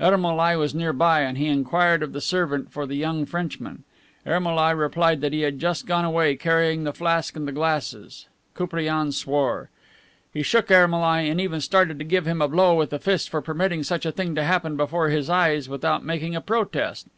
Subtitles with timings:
[0.00, 3.84] Ermolai was near by, and he inquired of the servant for the young Frenchman.
[4.26, 8.26] Ermolai replied that he had just gone away, carrying the flask and the glasses.
[8.54, 9.68] Koupriane swore.
[10.32, 13.42] He shook Ermolai and even started to give him a blow with the fist for
[13.42, 17.08] permitting such a thing to happen before his eyes without making a protest.